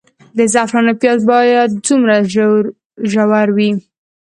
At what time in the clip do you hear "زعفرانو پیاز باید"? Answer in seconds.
0.53-1.69